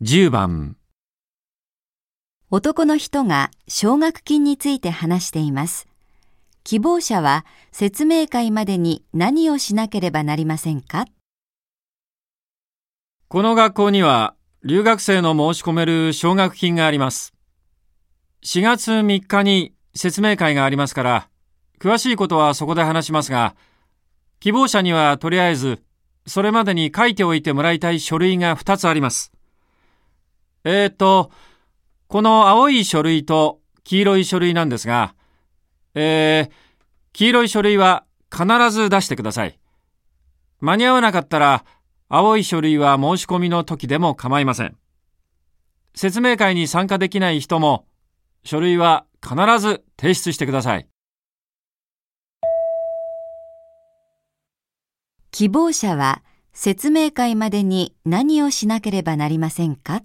[0.00, 0.76] 10番、
[2.52, 5.88] 男の人が奨学金について話しています。
[6.62, 11.06] 希望者は説明会までに何をしなければなりませんか？
[13.26, 17.34] この学校には留学生の申し込める奨学金があります。
[18.44, 21.28] 4月3日に説明会がありますから、
[21.80, 23.56] 詳しいことはそこで話しますが、
[24.38, 25.82] 希望者にはとりあえず、
[26.24, 29.32] それまでに書いておいてもらいたい書類が2つあります。
[30.64, 31.30] えーと、
[32.08, 35.14] この青い書類と黄色い書類なんですが、
[35.94, 36.52] えー、
[37.12, 39.58] 黄色い書類は必ず出してください。
[40.60, 41.64] 間に合わなかったら、
[42.08, 44.76] 青い書類は申し込みの時でも構いません。
[45.94, 47.86] 説明会に参加できない人も、
[48.44, 50.88] 書類は必ず提出してください。
[55.30, 56.22] 希望者は
[56.52, 60.02] 説明会までに何をしなければなりませんか？